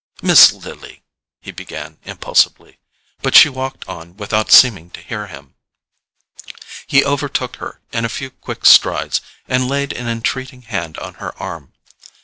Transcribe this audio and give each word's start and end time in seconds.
"Miss 0.23 0.51
Lily——" 0.51 1.03
he 1.41 1.51
began 1.51 1.99
impulsively; 2.05 2.79
but 3.21 3.35
she 3.35 3.49
walked 3.49 3.87
on 3.87 4.17
without 4.17 4.49
seeming 4.51 4.89
to 4.89 4.99
hear 4.99 5.27
him. 5.27 5.53
He 6.87 7.05
overtook 7.05 7.57
her 7.57 7.81
in 7.93 8.03
a 8.03 8.09
few 8.09 8.31
quick 8.31 8.65
strides, 8.65 9.21
and 9.47 9.69
laid 9.69 9.93
an 9.93 10.07
entreating 10.07 10.63
hand 10.63 10.97
on 10.97 11.13
her 11.21 11.37
arm. 11.39 11.73